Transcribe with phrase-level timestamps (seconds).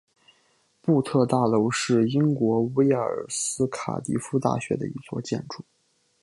[0.81, 5.63] 布特大楼是英国威尔斯卡迪夫大学的一座建筑。